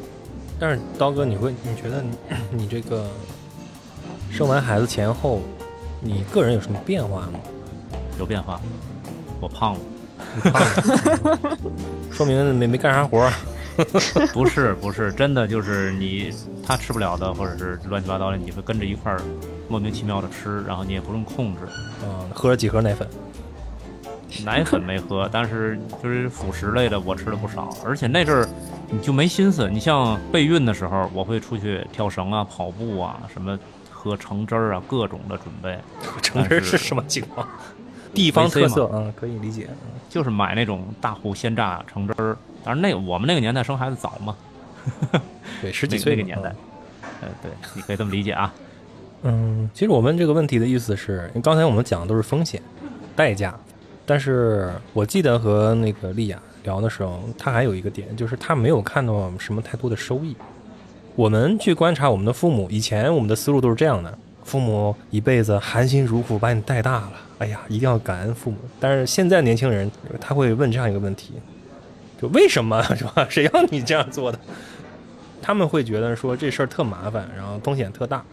[0.59, 2.11] 但是刀哥，你会你觉得你
[2.51, 3.09] 你这个
[4.30, 5.40] 生完孩子前后，
[6.00, 7.40] 你个人有什么变化吗？
[8.18, 8.60] 有变化，
[9.40, 9.80] 我胖了。
[12.10, 13.32] 说明没没干啥活儿。
[14.34, 16.32] 不是不是，真的就是你
[16.66, 19.20] 他吃不了的，或者是乱七八糟的，你会跟着一块儿
[19.68, 21.60] 莫名其妙的吃，然后你也不用控制。
[22.04, 23.08] 嗯，喝了几盒奶粉？
[24.44, 28.48] 奶粉没喝，但是就是辅食类的我吃了不少，而且那阵儿
[28.90, 29.70] 你就没心思。
[29.70, 33.56] 你像备孕的时候，我会出去跳绳啊、跑步啊，什么
[33.98, 35.76] 喝橙汁儿啊，各种的准备。
[36.22, 37.46] 橙汁儿是什么情况？
[38.14, 39.68] 地方特色，嗯，可以理解。
[40.08, 44.34] 就是买那种大户鲜榨橙汁儿，但是那个我们那个年代生孩子早嘛，
[45.61, 46.54] 对， 十几岁那个年代，
[47.20, 48.54] 呃，对，你可以这么理解啊。
[49.22, 52.62] 嗯，其实我问这个问题的意思是，因为刚才我们讲的都是风险、
[53.14, 53.54] 代价，
[54.06, 60.34] 但是我记得和那个丽雅聊的时候，她还有一个点，就是她没有看到什么太多的收益。
[61.18, 67.12] 我们去观察我们的父母，以前我们的思路都是这样的：父母一辈子含辛茹苦把你带大了。
[67.38, 68.59] 哎呀，一定要感恩父母。
[68.78, 71.33] 但是现在年轻人他会问这样一个问题：
[72.22, 73.26] 就为什么是吧？
[73.28, 74.38] 谁让你这样做的？
[75.42, 78.24] 他们会觉得说这事儿特麻烦，然后风险特大。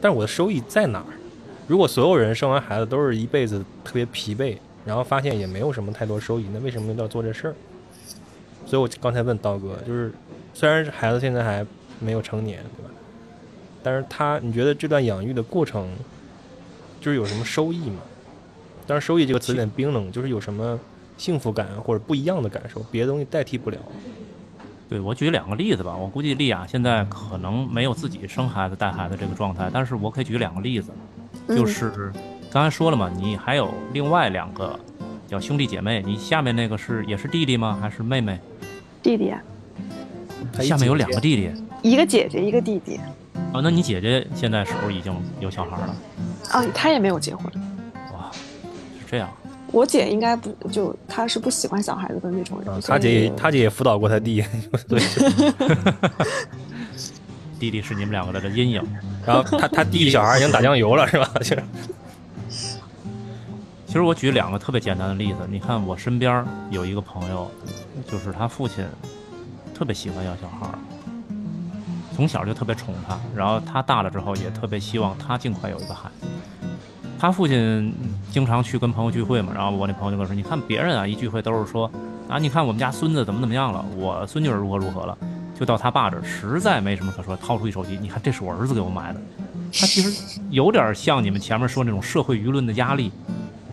[0.00, 1.06] 但是我的收益在哪儿？
[1.68, 7.54] 如果所有人生完孩子都是一辈子特别疲惫，然后发现也没有什么太多收益，那为什么要做这事儿？
[8.66, 10.12] 所以我刚才问刀哥，就是
[10.52, 11.64] 虽然孩子现在还
[12.00, 12.90] 没有成年，对吧？
[13.82, 15.88] 但是他，你觉得这段养育的过程，
[17.00, 18.00] 就是有什么收益吗？
[18.86, 20.78] 当然，收益这个词有点冰冷，就是有什么
[21.16, 23.78] 幸福感或者不一样的感受，别的东西代替不了。
[24.88, 30.90] 对我举两个例子吧，我估计丽雅现在可能没有自己生孩子带孩子这个状态，但是我可以举两个例子，
[31.48, 32.10] 就是
[32.50, 34.80] 刚才说了嘛，你还有另外两个
[35.26, 37.78] 叫兄弟姐妹，你下面那个是也是弟弟吗？
[37.80, 38.40] 还是妹妹？
[39.02, 39.42] 弟弟啊，
[40.60, 43.00] 下面有两个弟弟，一个姐姐，一个弟弟。
[43.52, 45.96] 啊，那你姐姐现在是不是已经有小孩了？
[46.50, 47.44] 啊，她也没有结婚。
[48.12, 49.28] 哇，是这样，
[49.72, 52.80] 我姐应该不就她是不喜欢小孩子的那种人。
[52.82, 54.44] 她姐她姐也辅导过她弟，
[54.88, 55.00] 对。
[57.58, 58.80] 弟弟是你们两个的阴影，
[59.26, 61.28] 然后他他弟弟小孩已经打酱油了，是吧？
[61.40, 61.62] 其实，
[63.84, 67.50] 其实我举两个特别简单的例子，你看我身边有一个朋友，
[68.06, 68.86] 就是他父亲
[69.74, 70.68] 特别喜欢要小孩，
[72.18, 76.26] 从小就特别宠他，然后他大了之后也特别希望他尽快有一个孩子。
[77.16, 77.94] 他父亲
[78.32, 81.88] 经常去跟朋友聚会嘛，然后我那朋友就跟我说：“你看别人啊，一聚会都是说
[82.28, 85.16] 啊，你看我们家孙子怎么怎么样了，我孙女儿如何如何了。”
[85.56, 89.20] 就到他爸这儿，实在没什么可说，掏出一手机，你看这是我儿子给我买的。
[89.72, 93.12] 他其实有点像你们前面说那种社会舆论的压力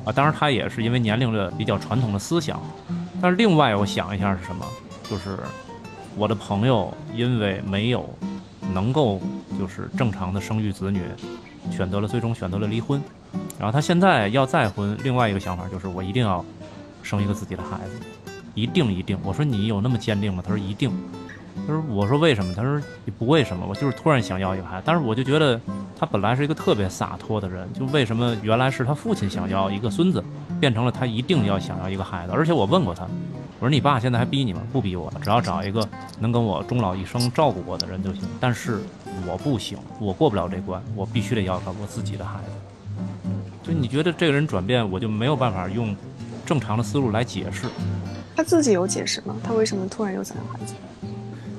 [0.06, 2.62] 啊，当然他也是因为年龄的比较传统的思想。
[3.20, 4.64] 但是另外我想一下是什么，
[5.10, 5.40] 就是
[6.18, 8.08] 我的朋友因为没有
[8.74, 9.22] 能够
[9.60, 11.02] 就是正常的生育子女，
[11.72, 13.02] 选择了最终选择了离婚。
[13.60, 16.44] 然后他现在要再婚，另外一个想法就是我一定要
[17.04, 18.00] 生一个自己的孩子，
[18.54, 19.18] 一定一定。
[19.24, 20.44] 我说你有那么坚定吗？
[20.46, 20.92] 他说一定。
[21.68, 22.54] 他说我说为什么？
[22.54, 24.84] 他说你不为什么，我就是突然想要一个孩子。
[24.86, 25.60] 但是我就觉得
[25.98, 30.24] 他本来是一个特别洒脱的人，就为什么原来是他父亲想要一个孙子，
[30.60, 32.34] 变成了他一定要想要一个孩子。
[32.34, 33.08] 而且我问过他，
[33.58, 34.62] 我说你爸现在还逼你吗？
[34.72, 35.88] 不逼我，只要找一个
[36.20, 38.24] 能跟我终老一生照顾我的人就行。
[38.40, 38.82] 但是
[39.26, 42.52] 我不行，我过不了这关，我必须得要个我自己的孩子。
[43.64, 45.96] 就你觉得这个人转变，我就没有办法用
[46.46, 47.68] 正常的思路来解释。
[48.36, 49.34] 他自己有解释吗？
[49.42, 50.76] 他为什么突然又想要孩子？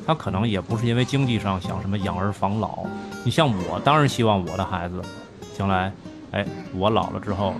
[0.06, 2.84] 他可能也不是因为经济上想什么养儿防老。
[3.24, 5.02] 你像我，当然希望我的孩子
[5.56, 5.90] 将来，
[6.36, 7.54] 哎，我老了之后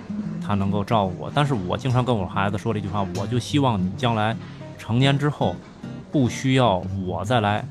[0.45, 1.31] 他能够照顾我。
[1.33, 4.35] 但是我经常跟我孩子说了一句话，我就希望你将来
[4.77, 5.55] 成年之后
[6.11, 7.65] 不需要我再来，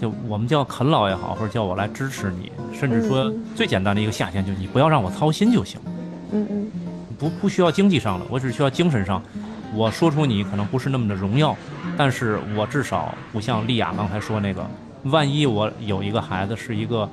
[0.00, 5.80] 就我们叫啃老也好，或者叫我来支持你，甚至说最简单的一个下限，就是你不要让我操心就行。
[6.30, 6.70] 嗯嗯，
[7.18, 9.20] 不不需要经济上的，我只需要精神上。
[9.74, 11.56] 我说出你可能不是那么的荣耀，
[11.96, 14.64] 但是我至少不像丽雅刚才说那个，
[15.04, 17.08] 万一我有一个孩子是一个，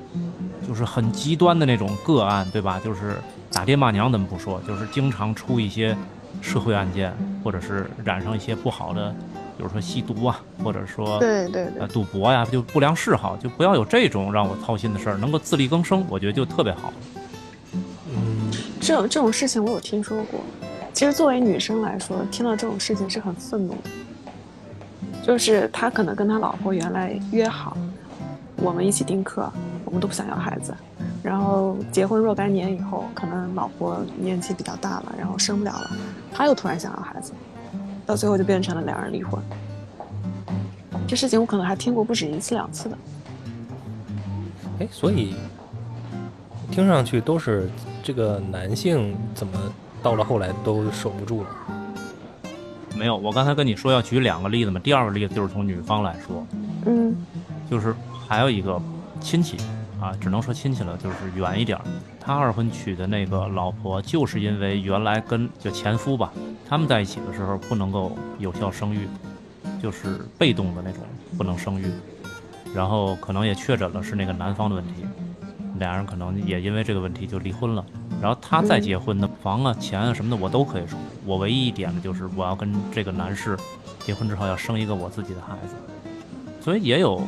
[0.68, 2.78] 就是很极端的那种个案，对吧？
[2.84, 3.18] 就是
[3.52, 5.96] 打爹骂娘咱们不说，就是经常出一些
[6.40, 7.12] 社会案件，
[7.44, 9.10] 或者是染上一些不好的，
[9.56, 16.92] 比如说吸毒啊，或者说对对对，赌博呀，就不良嗜好，就不要有这种让我操心的事儿，能够自力更生，我觉得就特别好。
[17.74, 20.40] 嗯，这种这种事情我有听说过。
[20.92, 23.90] 其实作为女生来说，听到这种事情是很愤怒的。
[25.22, 27.76] 就是他可能跟他老婆原来约好，
[28.56, 29.50] 我们一起丁克，
[29.84, 30.74] 我们都不想要孩子。
[31.22, 35.90] 然后结婚若干年以后，可能老婆年纪比较大了，然后生不了了，
[36.32, 37.32] 他又突然想要孩子，
[38.06, 39.42] 到最后就变成了两人离婚。
[41.06, 42.98] 这事情我可能还听过不止一次两次的。
[44.80, 45.34] 哎，所以
[46.70, 47.68] 听上去都是
[48.02, 49.52] 这个男性怎么？
[50.02, 51.50] 到了后来都守不住了。
[52.96, 56.46] 没有，我刚才跟你说要举两个例子嘛，第二个例子就是从女方来说，
[56.86, 57.14] 嗯
[57.70, 57.94] 就是
[58.26, 58.80] 还有一个
[59.20, 59.58] 亲戚
[60.00, 61.84] 啊，只能说亲戚了，就是远一点儿。
[62.18, 66.32] 他二婚娶的那个老婆，就是因为原来跟就前夫吧，
[66.66, 69.06] 他们在一起的时候不能够有效生育，
[69.82, 71.02] 就是被动的那种
[71.36, 71.84] 不能生育，
[72.74, 75.04] 然后可能也确诊了是那个男方的问题，
[75.78, 77.84] 俩人可能也因为这个问题就离婚了。
[78.22, 83.56] 然后他再结婚的，房啊、钱啊什么的我都可以收，我唯一一点的就是我要跟这个男士
[84.00, 85.74] 结婚之后要生一个我自己的孩子，
[86.60, 87.22] 所以也有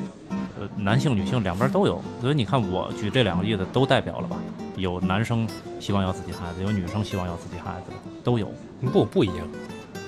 [0.60, 4.36] 呃，男性、女性两边都有，所以你看我举这两个例子都代表了吧？
[4.76, 5.48] 有男生
[5.80, 8.50] 希望要自己孩子，有女生希望要自己孩子的，都有。
[8.92, 9.48] 不不一样，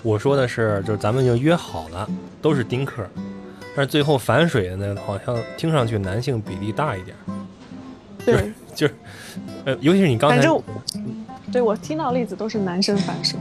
[0.02, 2.08] 我说的是，就是咱们已经约好了，
[2.42, 3.06] 都是丁克，
[3.76, 7.16] 但是最后反水的呢，好像听上去男性比例大一点。
[8.24, 8.94] 对，就是，
[9.64, 10.62] 呃，尤其是你刚才反，正
[11.52, 13.38] 对我听到例子都是男生反水。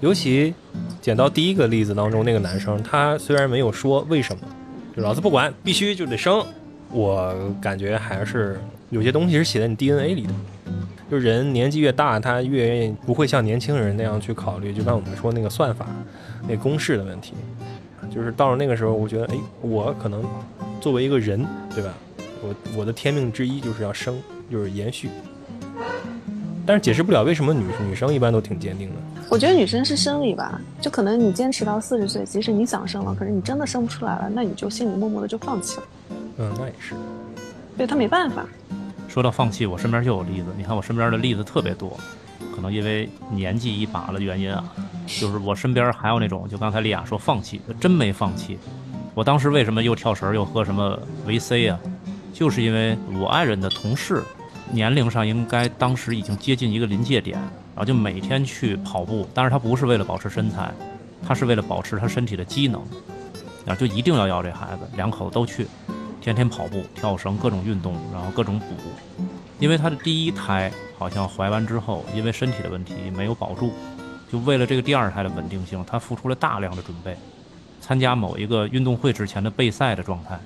[0.00, 0.54] 尤其
[1.00, 4.42] 捡到第一个例子当中那个男生，他虽然没有说为什么，
[4.96, 6.44] 老子不管，必须就得生，
[6.90, 10.32] 我感觉还是有些东西是写在你 DNA 里的。
[11.10, 15.86] 就人年纪越大，他越不会像年轻人那样去考虑，就刚我们说那个算法、
[16.48, 17.34] 那公式的问题。
[18.10, 20.24] 就是到了那个时候，我觉得，哎，我可能
[20.80, 21.92] 作为一个人，对吧？
[22.42, 25.08] 我我的天命之一就是要生，就是延续。
[26.66, 28.94] 但是解释不了为什么女女生一般都挺坚定的。
[29.28, 35.82] 我觉得女生是生理吧，就可能你坚持到四十岁，即使你想生了，可是你真的生不出来了，那你就心里默默的就放弃了。
[36.38, 36.94] 嗯，那也是。
[37.76, 38.46] 对他没办法。
[39.08, 40.46] 说到放弃，我身边就有例子。
[40.56, 41.96] 你看我身边的例子特别多，
[42.54, 44.64] 可能因为年纪一把了原因啊，
[45.06, 48.58] 就是我身边还有那种，就刚才丽亚说放弃，真没放弃。
[49.14, 51.78] 我当时为什么又跳绳又喝什么维 C 啊？
[52.32, 54.22] 就是因为我爱人的同事，
[54.72, 60.72] 年龄上应该当时已经接近一个临界点，然后就每天去跑步，但是他不是为了保持身材，
[61.26, 62.82] 他是为了保持他身体的机能，
[63.64, 65.66] 然后就一定要要这孩子，两口子都去。
[66.20, 68.66] 天天跑步、跳绳，各种运动，然后各种补。
[69.60, 73.74] 因为他的第一胎好像怀完之后，因为身体的问题没有保住，
[74.32, 77.14] 就为了这个第二胎的稳定性，他付出了大量的准备，
[77.78, 80.40] 参加某一个运动会之前的备赛的状态。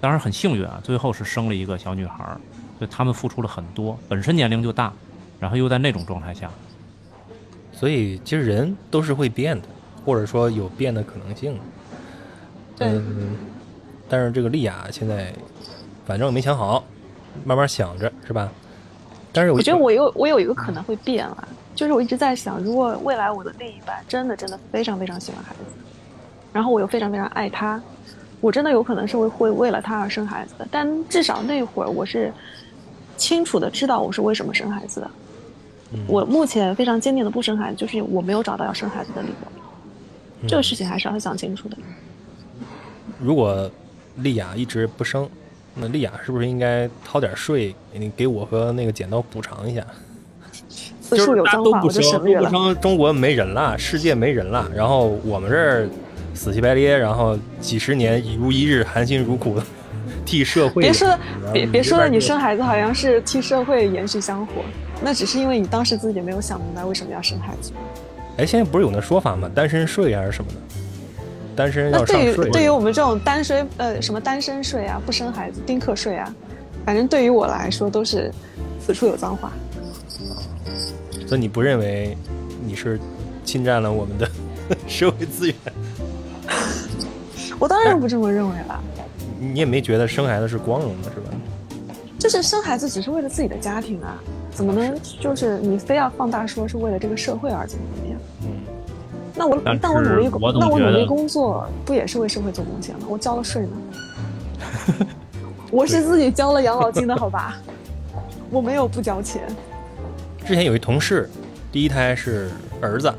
[0.00, 2.36] 当然很幸运啊，最后是生了一个小女孩
[2.82, 4.92] 儿，所以他们付出了很多，本身年龄就大，
[5.38, 6.50] 然后又在那种状态下，
[7.72, 9.68] 所以其实人都是会变的，
[10.04, 11.56] 或者说有变的可能性。
[12.78, 13.36] 嗯，
[14.08, 15.32] 但是这个丽亚现在
[16.04, 16.82] 反正没想好，
[17.44, 18.50] 慢慢想着是吧？
[19.32, 25.60] 但是有我觉得我有我有一个可能会变了，就是我一直在想，如果未来我的另一半真的真的非常非常喜欢孩子，
[26.52, 27.80] 然后我又非常非常爱他，
[28.40, 30.66] 我真的有可能是会会为了他而生孩子的。
[30.70, 32.32] 但至少那会儿我是
[33.22, 35.10] 清楚的知道我是为什么生孩子的。
[35.94, 40.48] 嗯我目前非常坚定的不生孩子，就是我没有找到要生孩子的理由。
[40.48, 41.76] 这个事情还是要想清楚的。
[43.20, 43.70] 如果
[44.16, 45.28] 丽雅一直不生，
[45.74, 49.86] 那丽雅是不是应该掏点税，你给我和那个剪刀补偿一下？
[51.00, 52.48] 次数有脏话，我就省略了。
[52.48, 55.88] 不生，中国没人了，世界没人了，然后我们这儿
[56.34, 59.62] 死乞白咧，然后几十年如一日，含辛茹苦的
[60.24, 60.82] 替社会。
[60.82, 61.18] 别说
[61.52, 64.62] 别别说了，你生孩子好像是替社会延续香火，
[65.02, 67.72] 那只是因为你当时自己没有想明白为什么要生孩子。
[68.38, 69.50] 哎，现在不是有那说法吗？
[69.54, 70.58] 单身税还是什么的？
[71.54, 72.50] 单身那对于要上税。
[72.50, 76.34] 对于我们这种单身呃什么单身税啊、不生孩子、丁克税啊，
[76.86, 78.32] 反正对于我来说都是
[78.80, 79.52] 此处有脏话。
[81.26, 82.16] 所以你不认为
[82.64, 82.98] 你是
[83.44, 84.26] 侵占了我们的
[84.88, 85.56] 社会资源？
[87.58, 88.82] 我当然不这么认为了，
[89.52, 91.28] 你也没觉得生孩子是光荣的，是吧？
[92.18, 94.16] 就是生孩子只是为了自己的家庭啊，
[94.52, 98.20] 怎么能就是你非要放大说是为了这个社会而怎么怎么样？
[98.44, 98.48] 嗯，
[99.34, 103.06] 那我但我努力那我努力工作不也是为社会做贡献吗？
[103.08, 105.06] 我交了税呢，
[105.72, 107.58] 我是自己交了养老金的好吧？
[108.50, 109.42] 我没有不交钱。
[110.46, 111.28] 之前有一同事，
[111.72, 112.50] 第一胎是
[112.80, 113.12] 儿子，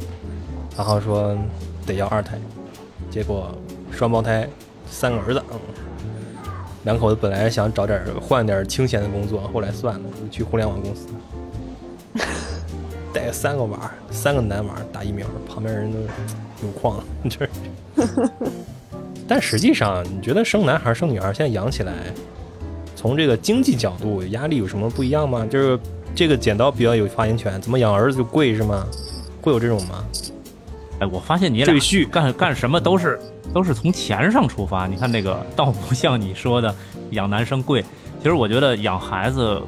[0.77, 1.35] 然后说
[1.85, 2.37] 得要二胎，
[3.09, 3.49] 结果
[3.91, 4.47] 双胞胎
[4.89, 5.59] 三个儿子，嗯，
[6.83, 11.07] 两口子本来想找点换点清闲的工作，后来算了，去互联网公司，
[13.13, 17.47] 带三个娃，三个男娃打疫苗，旁边人都有矿，这。
[19.25, 21.93] 但实际上，你觉得生男孩生女孩现在养起来，
[22.97, 25.45] 从这个经济角度压力有什么不一样吗？
[25.49, 25.79] 就是
[26.13, 28.85] 这个剪刀比较有发言权，怎么养儿子就贵是吗？
[29.41, 30.03] 会有这种吗？
[30.99, 31.75] 哎，我发现你俩
[32.11, 33.19] 干干什么都是
[33.53, 34.87] 都是从钱上出发。
[34.87, 36.73] 你看那个，倒不像你说的
[37.11, 37.83] 养男生贵。
[38.19, 39.61] 其实我觉得养孩子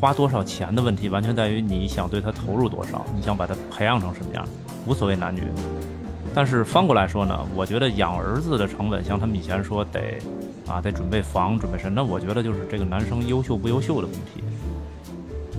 [0.00, 4.46] 花多少钱的问题，完全在于你想对他投入多少，你想把他培养成什么样，
[4.86, 5.42] 无所谓男女。
[6.34, 10.00] 但是翻过来说呢，我觉得养儿子的成本，像他们以前说得
[10.66, 14.42] 啊得准备房、准备什么，那我觉得就是这个男生优秀不优秀的问题。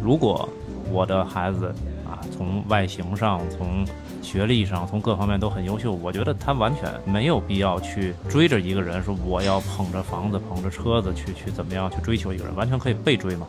[0.02, 0.50] 如果
[0.92, 1.93] 我的孩子啊
[2.32, 3.86] 从外形上、从
[4.22, 13.48] 学历上、从各方面都很优秀，我觉得他完全没有必要去追着一个人说我要捧着房子、捧着车子去去怎么样去追求一个人，完全可以被追嘛。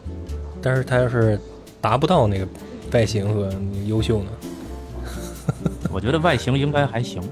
[0.60, 1.38] 但是他要是
[1.80, 2.48] 达不到那个
[2.92, 3.52] 外形和
[3.86, 4.30] 优秀呢？
[5.90, 7.22] 我觉得外形应该还行，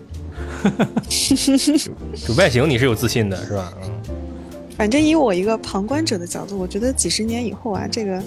[2.14, 3.72] 就外形你是有自信的，是吧？
[3.82, 3.90] 嗯，
[4.82, 8.20] 反正以我一个旁观者的角度，我觉得几十年以后啊，这个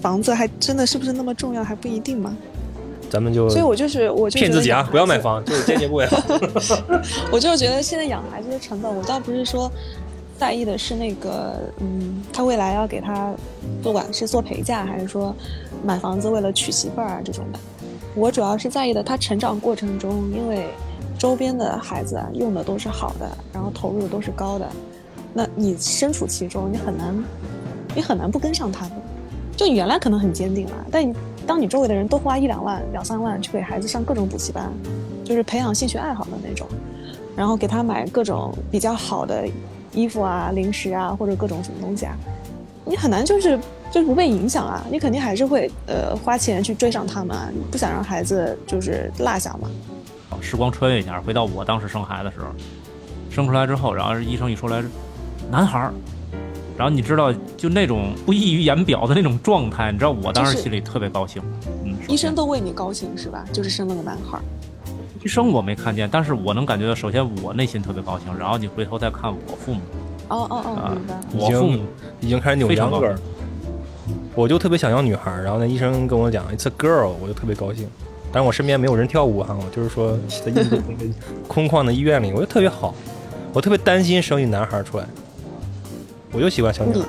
[0.00, 2.36] 房子还真的是不是那么重要，还不一定嘛。
[3.08, 6.20] 咱们就所以我就是我就骗自己啊，不要买房，就是坚决不买房。
[7.30, 9.70] 我就是觉得现在养孩子的成本，我倒不是说
[10.36, 13.32] 在意的是那个，嗯，他未来要给他，
[13.80, 15.32] 不管是做陪嫁还是说
[15.84, 17.58] 买房子为了娶媳妇儿啊这种的，
[18.16, 20.66] 我主要是在意的他成长过程中，因为
[21.16, 24.68] 周边的孩子啊用的都是好的，然后投入的都是高的，
[25.34, 27.12] 那你身处其中，你很难，
[27.94, 28.92] 你很难不跟上他们。
[29.56, 31.14] 就你原来可能很坚定了，但你
[31.46, 34.72] 当你周围的人都花一两万、两三万去给孩子上各种补习班，
[35.24, 36.66] 就是培养兴趣爱好的那种，
[37.36, 39.46] 然后给他买各种比较好的
[39.92, 42.16] 衣服啊、零食啊，或者各种什么东西啊，
[42.84, 43.56] 你很难就是
[43.92, 49.70] 就是不被影响啊，你肯定还是会呃花钱去追上他们啊，你不想让孩子就是落下嘛。
[50.28, 52.46] 好时光穿越一下，回到我当时生孩子的时候，
[53.30, 54.82] 生出来之后，然后医生一说来，
[55.50, 55.94] 男孩儿，
[56.76, 61.42] 然后你知道就那种不溢于言表的那种状态，你知道我当时心里特别高兴。
[61.84, 63.44] 嗯，医生都为你高兴是吧？
[63.52, 64.42] 就是生了个男孩儿。
[65.24, 69.80] 医生我没看见，但是我能感觉到，首先我内心特别高兴，然后你回头再看我父母，
[70.28, 71.14] 哦哦哦，啊明白。
[71.38, 71.82] 我父母
[72.20, 73.18] 已经开始扭秧歌儿。
[74.34, 77.88] 我就特别想要女孩儿，然后那医生跟我讲 it's a girl，我就特别高兴。
[78.32, 81.10] 但是我身边没有人跳舞哈，我就是说在印度那个
[81.46, 82.92] 空旷的医院里，我就特别好，
[83.52, 85.06] 我特别担心生一男孩儿出来，
[86.34, 87.06] 我就喜欢小女孩。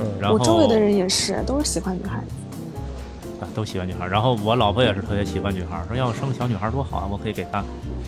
[0.00, 2.26] 嗯，然后我周围的人也是，都是喜欢女孩子。
[3.40, 7.58] 啊都喜欢女孩，然后我老婆也是特别喜欢女孩儿，说要生个小女孩多好啊，我可以给她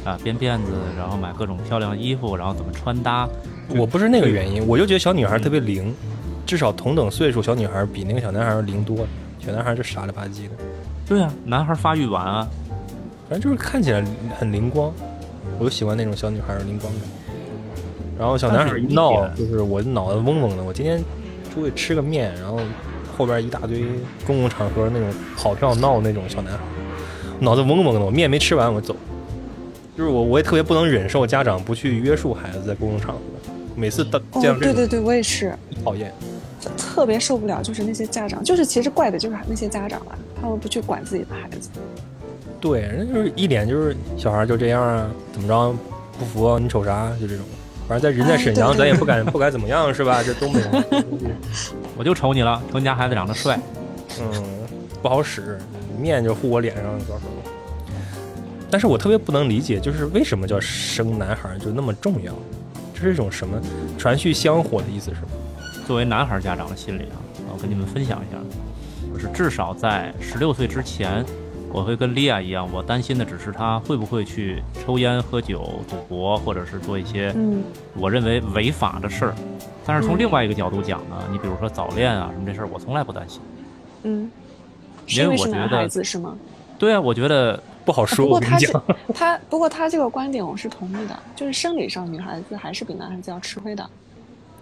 [0.04, 3.28] 啊编辫子，然后买各种漂亮的衣服，然后怎么穿搭，
[3.76, 5.94] 我不是那个原因，我就觉得小女孩特别灵，
[6.46, 9.08] 至少同等岁数小女孩比那个小男孩灵多了。
[9.44, 10.54] 小男孩就傻了吧唧的，
[11.08, 12.46] 对啊，男孩发育晚啊，
[13.28, 14.04] 反正就是看起来
[14.38, 14.92] 很灵光，
[15.58, 17.02] 我就喜欢那种小女孩的灵光感。
[18.18, 20.62] 然后小男孩一闹，就是我脑袋嗡嗡的。
[20.62, 21.02] 我今天
[21.52, 22.60] 出去吃个面，然后
[23.16, 23.84] 后边一大堆
[24.26, 26.60] 公共场合那种跑票闹那种小男孩，
[27.40, 28.00] 脑子嗡嗡的。
[28.00, 28.94] 我面没吃完我走，
[29.96, 33.20] 就是我我也特别不能忍受家长不去约束孩子在公共场合，
[33.74, 35.52] 每次见到，这种对对对，我也是。
[35.84, 36.12] 讨厌。
[36.76, 41.68] 特别受不了，就是那些家长，就是其实怪的就是那些家长啊，他们不去管自己的孩子。
[42.60, 45.74] 对，人家就是一脸就是小孩就这样啊，怎么着
[46.20, 46.60] 不服啊？
[46.60, 47.10] 你瞅啥？
[47.20, 47.44] 就这种。
[47.92, 50.22] 反正在人在沈阳，哎对对咱也不敢不敢怎么样，是吧？
[50.22, 51.04] 这东北人，
[51.94, 53.60] 我就瞅你了，瞅你家孩子长得帅，
[54.18, 54.42] 嗯，
[55.02, 55.58] 不好使，
[56.00, 57.50] 面就糊我脸上，到时候。
[58.70, 62.32] 但是我特别不能理解，就是为什么叫生男孩就那么重要？
[62.94, 63.60] 这是一种什么
[63.98, 65.28] 传续香火的意思是吗？
[65.86, 67.20] 作为男孩家长的心理啊，
[67.52, 68.38] 我跟你们分享一下，
[69.12, 71.22] 就是至少在十六岁之前，
[71.72, 77.62] 我会跟莉亚一样，我担心的只是他会不会去抽烟、喝酒、赌博，或者是做一些嗯，
[77.94, 79.34] 我认为违法的事儿。
[79.86, 83.40] 但是从嗯另外一个角度讲呢，你比如说早恋啊什么这事儿，我从来不担心。
[84.02, 84.30] 嗯，
[85.08, 86.36] 因因为是男为我觉得孩子是吗？
[86.78, 89.06] 对啊，我觉得不好说，不过他这我跟你讲。
[89.16, 93.88] 他不过他这个观点我是同意的，就是生理上女孩子还是比男孩子要吃亏的，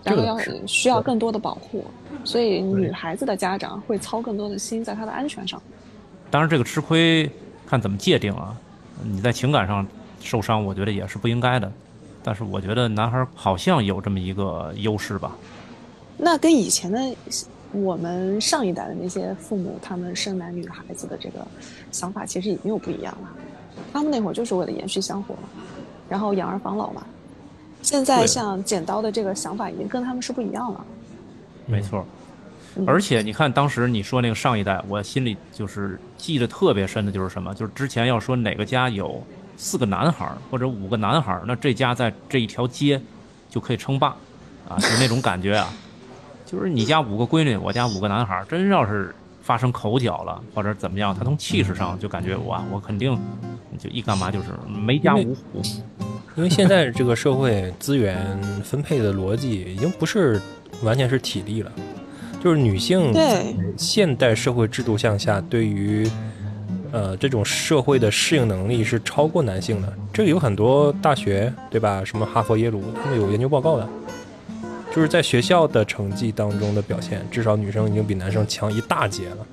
[0.04, 1.84] 然后要是需要更多的保护，
[2.24, 5.60] 所以女孩子的家长会操更多的心在她的安全上。
[6.30, 7.30] 当然这个吃亏
[7.66, 8.56] 看怎么界定啊。
[9.02, 9.86] 你在情感上
[10.20, 11.70] 受伤，我觉得也是不应该的。
[12.22, 15.32] 但是我觉得男孩好像有这么一个优势吧。
[16.18, 17.00] 那跟以前的
[17.72, 21.46] 我们上一代的那些父母，他们生男女孩子的这个
[21.90, 23.28] 想法，其实已经有不一样了。
[23.90, 25.48] 他们那会儿就是为了延续香火嘛，
[26.08, 27.02] 然后养儿防老嘛。
[27.80, 30.84] 现在像剪刀的这个想法，已经跟他们是不一样了。
[31.64, 32.04] 没错。
[32.76, 37.52] 嗯而且你看，当时你说那个上一代，我心里就是记得特别深的就是什么？
[37.54, 39.22] 就是之前要说哪个家有
[39.56, 43.00] 四个男孩儿或者五个男孩儿，那这家在这一条街
[43.48, 44.08] 就可以称霸
[44.68, 45.72] 啊，就那种感觉啊。
[46.46, 53.16] 就是你家五个闺女，我家五个男孩儿，真要是发生口角了或者怎么样，他从气势上就感觉哇，我肯定
[53.78, 55.62] 就一干嘛就是没家无虎。
[56.36, 60.40] 因为现在这个社会资源分配的逻辑已经不是
[60.82, 61.70] 完全是体力了，
[62.42, 63.44] 就是女性在
[63.76, 66.08] 现代社会制度向下，对于
[66.90, 69.92] 呃这种社会的适应能力是超过男性的。
[70.12, 72.02] 这个有很多大学对吧？
[72.04, 73.88] 什么哈佛、耶鲁，他们有研究报告的，
[74.94, 79.46] 就是在学校的成绩当中的表现，至少女生已经比男生强一大截了。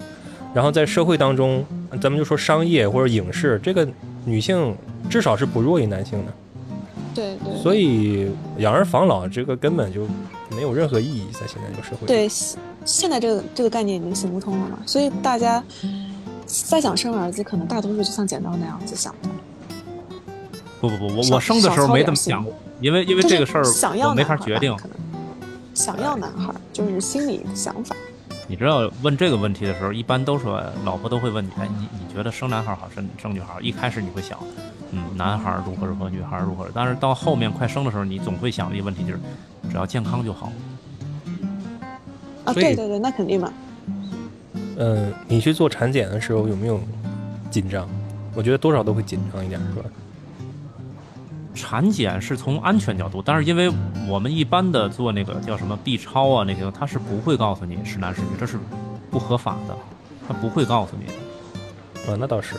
[0.53, 1.63] 然后在社会当中，
[2.01, 3.87] 咱们就说商业或者影视，这个
[4.23, 4.73] 女性
[5.09, 6.33] 至少是不弱于男性的。
[7.13, 10.07] 对对，所以养儿防老这个根本就
[10.55, 12.07] 没有任何意义，在现在这个社会。
[12.07, 12.27] 对，
[12.87, 15.63] 现现在这个这个概念已经行不通了嘛，所以大家
[16.45, 19.29] 再想生儿子，可能大多数就像剪刀那样子想的。
[20.81, 24.75] 不不不，我我生的时候没这么想过，因为因为这个事儿想要我没法决定。
[24.75, 24.97] 可能
[25.73, 27.95] 想要男孩就是心里想法。
[28.47, 33.61] 你知道问这个问题的时候，一般都说老婆都会问你，哎，你你觉得生男孩好生生女孩好？
[33.61, 34.37] 一开始你会想，
[34.91, 39.19] 嗯，男孩如何如何，女孩如何，但是到后面快生的时候，你总会想的一个问题就是，
[39.69, 40.51] 只要健康就好。
[42.47, 43.51] 啊，对对对，那肯定嘛。
[44.77, 46.79] 嗯，你去做产检的时候有没有
[47.51, 47.87] 紧张？
[48.33, 49.89] 我觉得多少都会紧张一点，是吧？
[51.53, 53.69] 产检是从安全角度，但是因为
[54.07, 58.57] 我们一般的做那个叫什么 B 超啊那些，他是不会告诉你是男是女，这是
[59.11, 59.75] 不合法的，
[60.27, 62.11] 他不会告诉你的。
[62.11, 62.55] 啊，那倒是。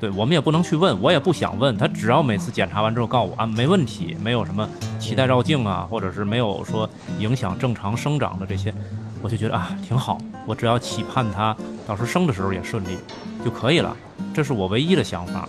[0.00, 1.76] 对我们也不能去问，我也不想问。
[1.76, 4.68] 他，只要每次检查完之后告诉我啊没问题，没有什么
[5.00, 6.88] 脐带绕颈啊，或者是没有说
[7.18, 8.74] 影响正常生长的这些，
[9.22, 12.98] 我就觉得啊挺好，我只要期盼他到时候生的时候也顺利
[13.44, 13.96] 就可以了，
[14.34, 15.48] 这是我唯一的想法。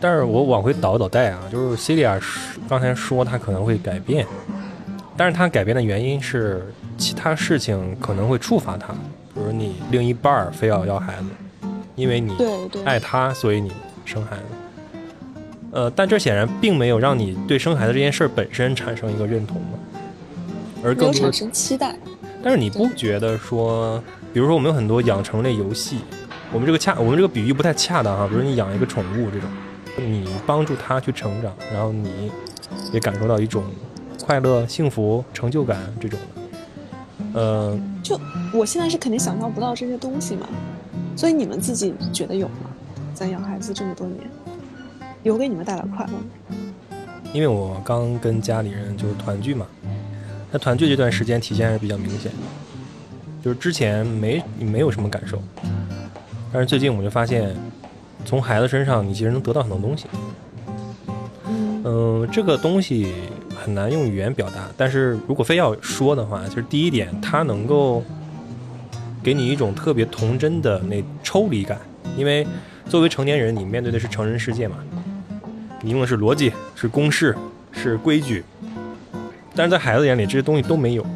[0.00, 2.18] 但是我往回倒倒带啊，就是西利亚
[2.68, 4.26] 刚才说他可能会改变，
[5.16, 8.92] 但是他改变的原因是其他事情可能会触发他，
[9.32, 11.26] 比如你另一半非要要孩子，
[11.94, 12.36] 因为你
[12.84, 13.72] 爱他，所以你
[14.04, 14.42] 生孩子。
[15.72, 19.78] 呃，但这显然并没有让你对生孩子这件事儿本身产生一个认同嘛，
[20.84, 21.96] 而更多的，生期待。
[22.42, 26.00] 但是你不觉得说，比如说我们有很多养成类游戏，
[26.52, 29.48] 我们这个恰，我们这个比喻不太恰当哈，比如你养一个宠物这种，
[29.96, 32.30] 你帮助它去成长，然后你
[32.92, 33.64] 也感受到一种
[34.22, 36.18] 快乐、幸福、成就感这种
[37.32, 38.20] 的，呃，就
[38.52, 40.46] 我现在是肯定想象不到这些东西嘛，
[41.16, 42.70] 所以你们自己觉得有吗？
[43.14, 44.18] 在养孩子这么多年，
[45.22, 46.24] 有给你们带来快乐吗？
[47.32, 49.66] 因为我刚跟家里人就是团聚嘛，
[50.50, 52.38] 那团聚这段时间体现还是比较明显的，
[53.42, 55.40] 就是之前没没有什么感受，
[56.52, 57.54] 但是最近我就发现，
[58.24, 60.06] 从孩子身上你其实能得到很多东西。
[61.46, 63.14] 嗯嗯，这个东西
[63.56, 68.02] 很难用语言表达，但是如果非要说的话，就是第一点，他能够
[69.22, 71.78] 给你一种特别童真的那抽离感，
[72.16, 72.46] 因为
[72.88, 74.76] 作为成年人，你面对的是成人世界嘛，
[75.80, 77.36] 你用的是逻辑、是公式、
[77.70, 78.44] 是规矩，
[79.54, 81.06] 但是在孩子眼里，这些东西都没有，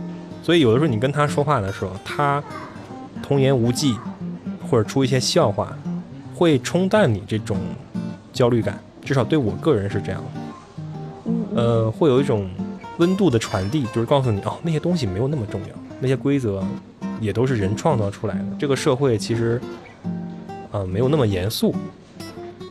[0.42, 2.42] 所以有的时候你跟他说话的时候，他
[3.22, 3.96] 童言无忌，
[4.70, 5.76] 或者出一些笑话，
[6.34, 7.58] 会冲淡你这种
[8.32, 10.22] 焦虑感，至少对我个人是这样。
[11.56, 12.48] 呃，会有一种
[12.98, 16.62] 温度的传递，就是告诉你哦，那些东西没有那么重要，那些规则
[17.20, 18.44] 也都是人创造出来的。
[18.58, 19.60] 这个社会其实，
[20.70, 21.74] 呃，没有那么严肃。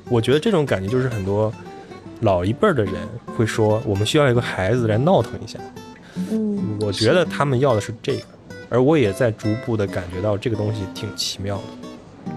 [0.09, 1.51] 我觉得这种感觉就是很多
[2.21, 2.93] 老一辈儿的人
[3.35, 5.59] 会说，我们需要一个孩子来闹腾一下。
[6.31, 8.23] 嗯，我觉得他们要的是这个，
[8.69, 11.63] 而我也在逐步的感觉到这个东西挺奇妙的。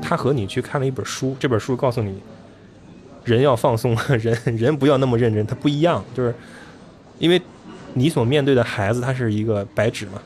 [0.02, 2.20] 它和你去看了一本书，这本书告诉你，
[3.24, 6.02] 人要放松， 人人不要那么认真，它不一样。
[6.14, 6.34] 就是
[7.18, 7.40] 因为
[7.94, 10.20] 你所面对的孩子，他是一个白纸嘛，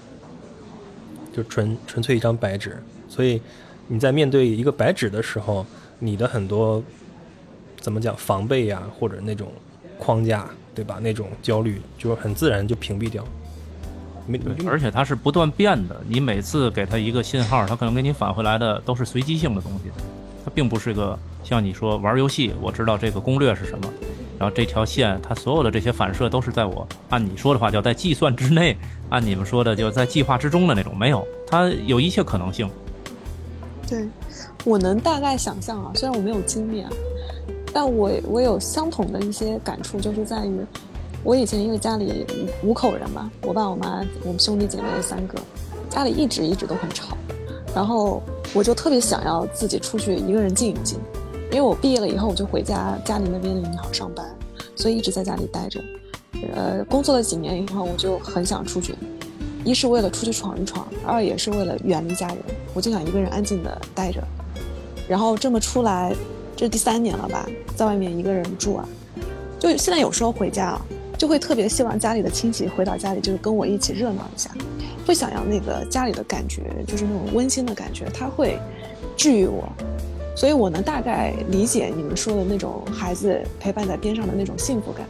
[1.32, 3.40] 就纯纯粹一张白纸，所以
[3.88, 5.64] 你在面对一个白纸的时候，
[5.98, 6.82] 你的很多
[7.80, 9.50] 怎么讲防备呀、或者那种
[9.98, 10.98] 框架，对吧？
[11.00, 13.24] 那种焦虑，就很自然就屏蔽掉。
[14.26, 16.00] 没，对，而且它是不断变的。
[16.06, 19.90] 你每次给它一个信号，它可能给你返回来的都是随机性的东西，
[20.44, 23.92] 它并不是个像你说玩游戏，我知道这个攻略是什么，
[24.42, 28.76] 然后这条线它所有的这些反射都是在我按你说的话叫在计算之内，
[29.08, 32.68] 按你们说的就在计划之中的那种，没有，它有一切可能性。
[33.88, 34.04] 对，
[34.64, 36.90] 我能大概想象啊，虽然我没有经历啊，
[37.72, 40.58] 但我我有相同的一些感触，就是在于
[41.22, 42.26] 我以前因为家里
[42.64, 45.38] 五口人嘛，我爸我妈我们兄弟姐妹三个，
[45.88, 47.16] 家里一直一直都很吵，
[47.76, 48.20] 然后
[48.52, 50.98] 我就特别想要自己出去一个人静一静，
[51.52, 54.26] 因为我毕业了以后我就回家家里那边的银行上班，
[54.74, 55.78] 所以一直在家里待着。
[56.54, 58.94] 呃，工作了几年以后，我就很想出去，
[59.62, 62.38] 一是为了出去闯一闯，二也是为了远离家人，
[62.72, 64.20] 我就想一个人安静的待着。
[65.06, 66.14] 然后这么出来，
[66.56, 67.46] 这第三年了吧，
[67.76, 68.88] 在外面一个人住啊，
[69.60, 70.82] 就现在有时候回家啊，
[71.18, 74.50] 就会特别希望家里的亲戚回到家里，就是跟我一起热闹一下，
[75.06, 78.58] 会想要那个家里的感觉，就是那种温馨的感觉，它会
[79.18, 79.68] 治愈我。
[80.34, 85.06] 所以我能大概理解你们说的那种孩子陪伴在边上的那种幸福感。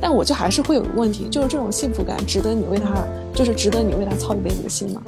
[0.00, 3.04] 但我就还是会有个问题，就是这种幸福感值得你为他，
[3.34, 5.02] 就是值得你为他操一辈子的心吗？